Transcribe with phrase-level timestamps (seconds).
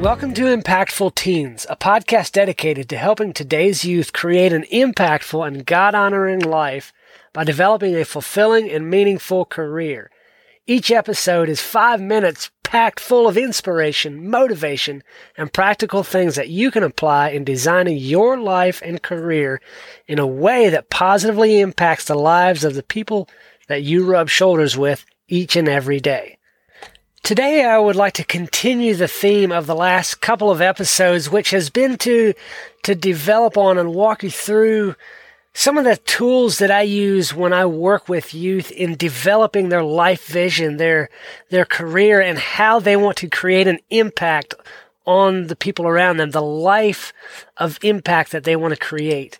[0.00, 5.66] Welcome to Impactful Teens, a podcast dedicated to helping today's youth create an impactful and
[5.66, 6.94] God honoring life
[7.34, 10.10] by developing a fulfilling and meaningful career.
[10.66, 15.02] Each episode is five minutes packed full of inspiration, motivation,
[15.36, 19.60] and practical things that you can apply in designing your life and career
[20.08, 23.28] in a way that positively impacts the lives of the people
[23.68, 26.38] that you rub shoulders with each and every day.
[27.22, 31.50] Today, I would like to continue the theme of the last couple of episodes, which
[31.50, 32.34] has been to,
[32.82, 34.96] to develop on and walk you through
[35.52, 39.84] some of the tools that I use when I work with youth in developing their
[39.84, 41.10] life vision, their,
[41.50, 44.54] their career, and how they want to create an impact
[45.04, 47.12] on the people around them, the life
[47.58, 49.38] of impact that they want to create.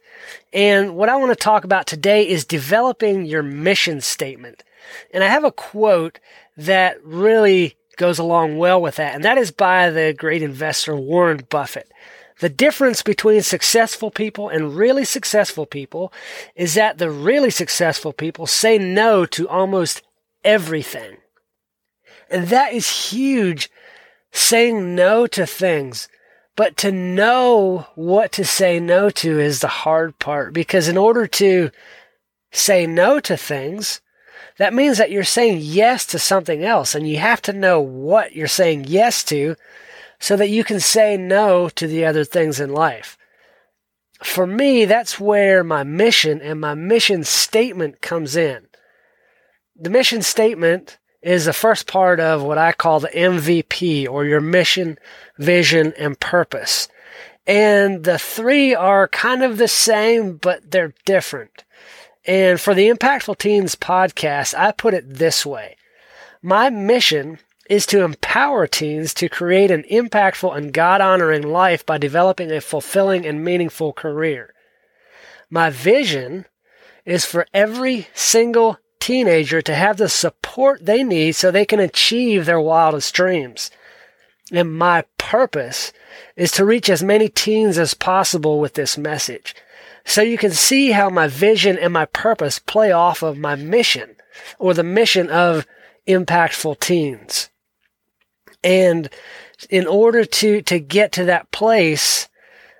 [0.52, 4.62] And what I want to talk about today is developing your mission statement.
[5.12, 6.18] And I have a quote
[6.60, 11.46] that really goes along well with that, and that is by the great investor Warren
[11.48, 11.90] Buffett.
[12.40, 16.12] The difference between successful people and really successful people
[16.54, 20.02] is that the really successful people say no to almost
[20.42, 21.18] everything.
[22.30, 23.70] And that is huge,
[24.32, 26.08] saying no to things.
[26.56, 31.26] But to know what to say no to is the hard part because in order
[31.26, 31.70] to
[32.52, 34.00] say no to things,
[34.60, 38.36] that means that you're saying yes to something else and you have to know what
[38.36, 39.56] you're saying yes to
[40.18, 43.16] so that you can say no to the other things in life.
[44.22, 48.66] For me, that's where my mission and my mission statement comes in.
[49.76, 54.42] The mission statement is the first part of what I call the MVP or your
[54.42, 54.98] mission,
[55.38, 56.86] vision, and purpose.
[57.46, 61.64] And the three are kind of the same, but they're different.
[62.26, 65.76] And for the Impactful Teens podcast, I put it this way.
[66.42, 71.98] My mission is to empower teens to create an impactful and God honoring life by
[71.98, 74.52] developing a fulfilling and meaningful career.
[75.48, 76.46] My vision
[77.04, 82.44] is for every single teenager to have the support they need so they can achieve
[82.44, 83.70] their wildest dreams.
[84.52, 85.92] And my purpose
[86.36, 89.54] is to reach as many teens as possible with this message.
[90.10, 94.16] So you can see how my vision and my purpose play off of my mission
[94.58, 95.68] or the mission of
[96.08, 97.48] impactful teens.
[98.64, 99.08] And
[99.70, 102.28] in order to, to get to that place,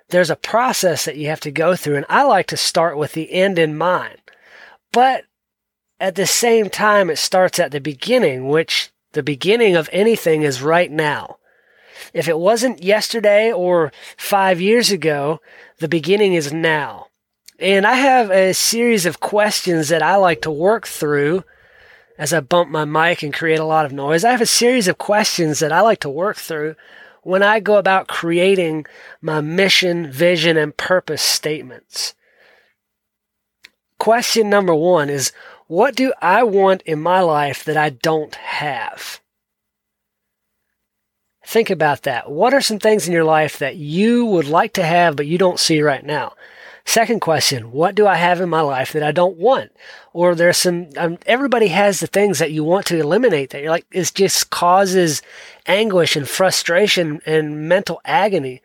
[0.09, 1.95] there's a process that you have to go through.
[1.95, 4.17] And I like to start with the end in mind.
[4.91, 5.23] But
[6.01, 10.61] at the same time, it starts at the beginning, which the beginning of anything is
[10.61, 11.37] right now.
[12.13, 15.39] If it wasn't yesterday or five years ago,
[15.79, 17.07] the beginning is now.
[17.61, 21.43] And I have a series of questions that I like to work through
[22.17, 24.23] as I bump my mic and create a lot of noise.
[24.23, 26.75] I have a series of questions that I like to work through
[27.21, 28.87] when I go about creating
[29.21, 32.15] my mission, vision, and purpose statements.
[33.99, 35.31] Question number one is
[35.67, 39.21] What do I want in my life that I don't have?
[41.45, 42.31] Think about that.
[42.31, 45.37] What are some things in your life that you would like to have but you
[45.37, 46.33] don't see right now?
[46.85, 49.71] Second question, what do I have in my life that I don't want?
[50.13, 53.71] Or there's some, um, everybody has the things that you want to eliminate that you're
[53.71, 55.21] like, it just causes
[55.67, 58.61] anguish and frustration and mental agony.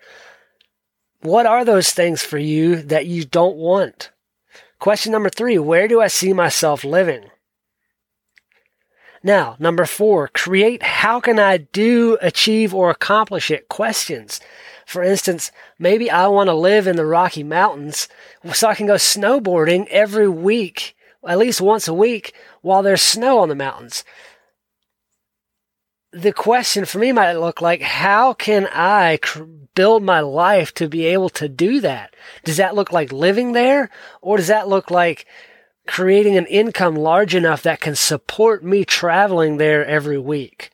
[1.21, 4.11] What are those things for you that you don't want?
[4.79, 7.31] Question number three, where do I see myself living?
[9.27, 14.41] Now, number four, create how can I do, achieve, or accomplish it questions.
[14.87, 15.51] For instance,
[15.81, 18.07] maybe I want to live in the Rocky Mountains
[18.55, 20.95] so I can go snowboarding every week,
[21.27, 24.05] at least once a week, while there's snow on the mountains.
[26.13, 29.43] The question for me might look like, how can I cr-
[29.75, 32.15] build my life to be able to do that?
[32.45, 33.91] Does that look like living there?
[34.21, 35.27] Or does that look like
[35.87, 40.71] creating an income large enough that can support me traveling there every week?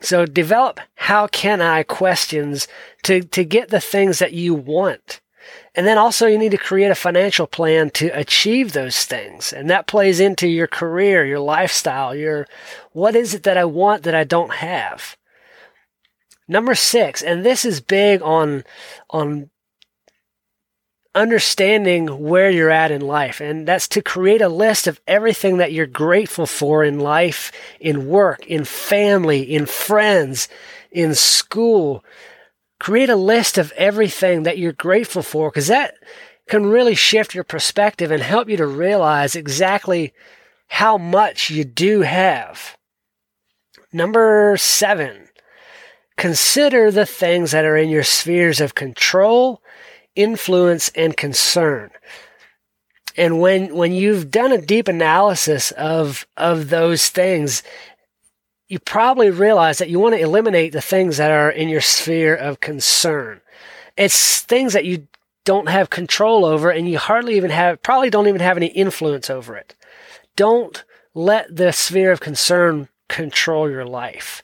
[0.00, 2.66] So develop how can I questions
[3.04, 5.20] to, to get the things that you want.
[5.74, 9.52] And then also you need to create a financial plan to achieve those things.
[9.52, 12.46] And that plays into your career, your lifestyle, your,
[12.92, 15.16] what is it that I want that I don't have?
[16.48, 18.64] Number six, and this is big on,
[19.10, 19.50] on
[21.14, 23.40] understanding where you're at in life.
[23.40, 28.08] And that's to create a list of everything that you're grateful for in life, in
[28.08, 30.48] work, in family, in friends,
[30.90, 32.04] in school.
[32.80, 35.94] Create a list of everything that you're grateful for because that
[36.48, 40.12] can really shift your perspective and help you to realize exactly
[40.66, 42.76] how much you do have.
[43.92, 45.28] Number seven,
[46.16, 49.61] consider the things that are in your spheres of control,
[50.14, 51.90] influence, and concern.
[53.16, 57.62] And when, when you've done a deep analysis of, of those things,
[58.68, 62.34] you probably realize that you want to eliminate the things that are in your sphere
[62.34, 63.40] of concern.
[63.96, 65.08] It's things that you
[65.44, 69.28] don't have control over and you hardly even have, probably don't even have any influence
[69.28, 69.74] over it.
[70.36, 70.84] Don't
[71.14, 74.42] let the sphere of concern control your life.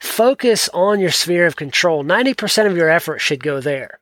[0.00, 2.02] Focus on your sphere of control.
[2.02, 4.00] 90% of your effort should go there.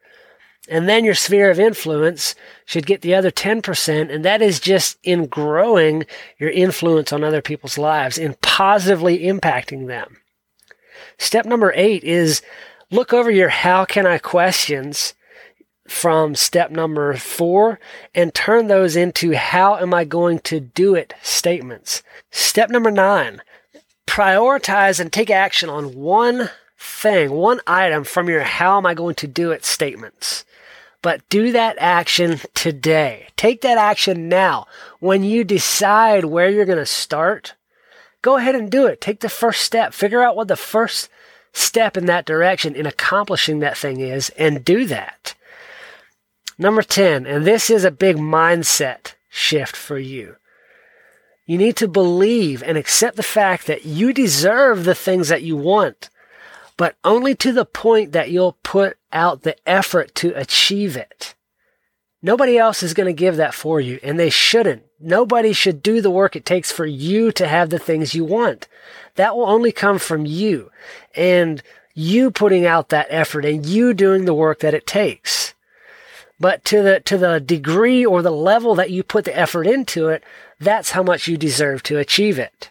[0.69, 2.35] And then your sphere of influence
[2.65, 4.13] should get the other 10%.
[4.13, 6.05] And that is just in growing
[6.39, 10.17] your influence on other people's lives, in positively impacting them.
[11.19, 12.43] Step number eight is
[12.91, 15.15] look over your how can I questions
[15.89, 17.79] from step number four
[18.15, 22.03] and turn those into how am I going to do it statements.
[22.31, 23.41] Step number nine,
[24.07, 29.15] prioritize and take action on one thing, one item from your how am I going
[29.17, 30.45] to do it statements.
[31.07, 33.29] But do that action today.
[33.37, 34.67] Take that action now.
[34.99, 37.55] When you decide where you're going to start,
[38.23, 39.01] go ahead and do it.
[39.01, 39.95] Take the first step.
[39.95, 41.09] Figure out what the first
[41.53, 45.37] step in that direction in accomplishing that thing is and do that.
[46.59, 50.35] Number 10, and this is a big mindset shift for you.
[51.45, 55.57] You need to believe and accept the fact that you deserve the things that you
[55.57, 56.11] want,
[56.77, 61.35] but only to the point that you'll put out the effort to achieve it.
[62.23, 64.83] Nobody else is going to give that for you, and they shouldn't.
[64.99, 68.67] Nobody should do the work it takes for you to have the things you want.
[69.17, 70.71] That will only come from you
[71.15, 71.63] and
[71.95, 75.55] you putting out that effort and you doing the work that it takes.
[76.39, 80.09] But to the, to the degree or the level that you put the effort into
[80.09, 80.23] it,
[80.61, 82.71] that's how much you deserve to achieve it.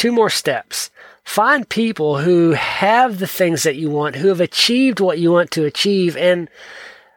[0.00, 0.90] Two more steps.
[1.24, 5.50] Find people who have the things that you want, who have achieved what you want
[5.50, 6.48] to achieve and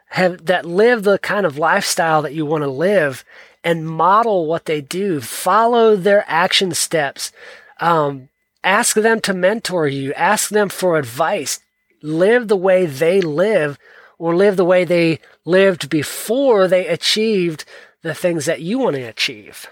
[0.09, 3.24] have that live the kind of lifestyle that you want to live
[3.63, 5.21] and model what they do.
[5.21, 7.31] Follow their action steps.
[7.80, 8.27] Um,
[8.65, 10.13] ask them to mentor you.
[10.15, 11.62] Ask them for advice.
[12.01, 13.80] Live the way they live
[14.19, 17.63] or live the way they lived before they achieved
[18.01, 19.69] the things that you want to achieve.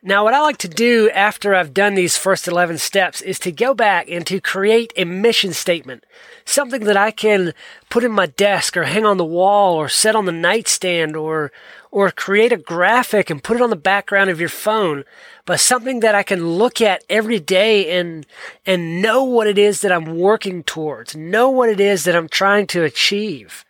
[0.00, 3.50] Now, what I like to do after I've done these first 11 steps is to
[3.50, 6.04] go back and to create a mission statement.
[6.44, 7.52] Something that I can
[7.90, 11.50] put in my desk or hang on the wall or set on the nightstand or,
[11.90, 15.02] or create a graphic and put it on the background of your phone.
[15.44, 18.24] But something that I can look at every day and,
[18.64, 22.28] and know what it is that I'm working towards, know what it is that I'm
[22.28, 23.64] trying to achieve.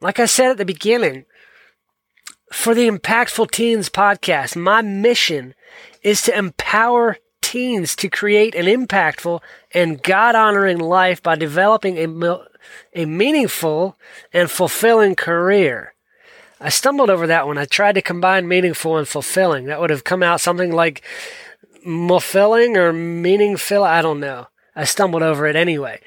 [0.00, 1.24] Like I said at the beginning,
[2.52, 5.54] for the Impactful Teens podcast, my mission
[6.02, 9.40] is to empower teens to create an impactful
[9.72, 12.38] and God honoring life by developing a,
[12.94, 13.96] a meaningful
[14.32, 15.94] and fulfilling career.
[16.60, 19.66] I stumbled over that when I tried to combine meaningful and fulfilling.
[19.66, 21.02] That would have come out something like
[21.84, 23.84] fulfilling or meaningful.
[23.84, 24.48] I don't know.
[24.74, 26.00] I stumbled over it anyway.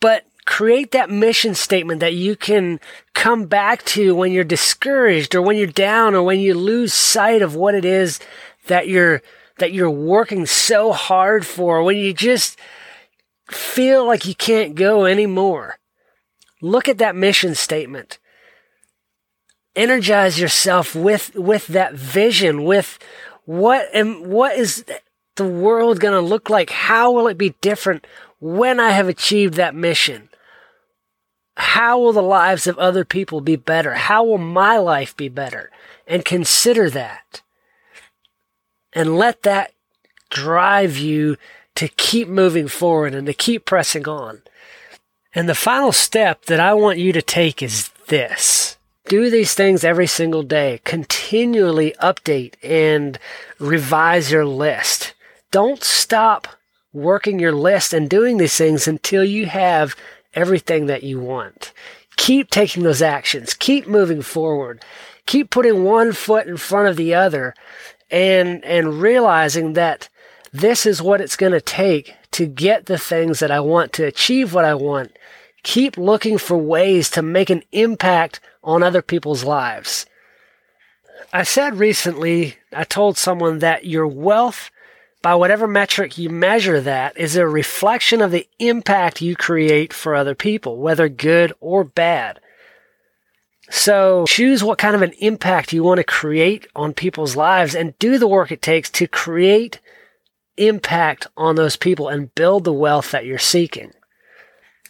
[0.00, 2.78] But create that mission statement that you can
[3.14, 7.42] come back to when you're discouraged or when you're down or when you lose sight
[7.42, 8.20] of what it is
[8.66, 9.22] that you're
[9.58, 12.58] that you're working so hard for when you just
[13.48, 15.78] feel like you can't go anymore.
[16.60, 18.18] Look at that mission statement.
[19.76, 22.98] Energize yourself with with that vision with
[23.44, 24.84] what and what is
[25.36, 26.70] the world going to look like?
[26.70, 28.06] How will it be different
[28.44, 30.28] when i have achieved that mission
[31.56, 33.94] how will the lives of other people be better?
[33.94, 35.70] How will my life be better?
[36.06, 37.42] And consider that.
[38.92, 39.72] And let that
[40.30, 41.36] drive you
[41.76, 44.42] to keep moving forward and to keep pressing on.
[45.34, 48.76] And the final step that I want you to take is this.
[49.06, 50.80] Do these things every single day.
[50.84, 53.18] Continually update and
[53.58, 55.14] revise your list.
[55.50, 56.48] Don't stop
[56.92, 59.96] working your list and doing these things until you have
[60.34, 61.72] everything that you want.
[62.16, 63.54] Keep taking those actions.
[63.54, 64.84] Keep moving forward.
[65.26, 67.54] Keep putting one foot in front of the other
[68.10, 70.08] and, and realizing that
[70.52, 74.04] this is what it's going to take to get the things that I want, to
[74.04, 75.16] achieve what I want.
[75.62, 80.06] Keep looking for ways to make an impact on other people's lives.
[81.32, 84.70] I said recently, I told someone that your wealth
[85.24, 90.14] by whatever metric you measure that, is a reflection of the impact you create for
[90.14, 92.38] other people, whether good or bad.
[93.70, 97.98] So choose what kind of an impact you want to create on people's lives and
[97.98, 99.80] do the work it takes to create
[100.58, 103.94] impact on those people and build the wealth that you're seeking.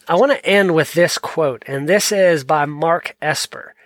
[0.09, 3.77] I want to end with this quote, and this is by Mark Esper.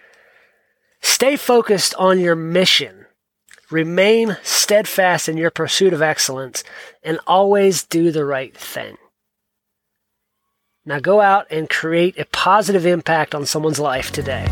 [1.02, 2.97] Stay focused on your mission.
[3.70, 6.64] Remain steadfast in your pursuit of excellence
[7.02, 8.96] and always do the right thing.
[10.86, 14.48] Now go out and create a positive impact on someone's life today.